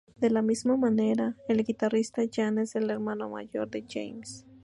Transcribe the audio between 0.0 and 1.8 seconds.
De la misma manera, el